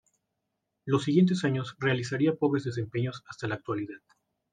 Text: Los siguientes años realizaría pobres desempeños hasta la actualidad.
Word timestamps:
Los 0.83 1.03
siguientes 1.03 1.43
años 1.43 1.75
realizaría 1.77 2.33
pobres 2.33 2.63
desempeños 2.63 3.23
hasta 3.29 3.47
la 3.47 3.53
actualidad. 3.53 3.99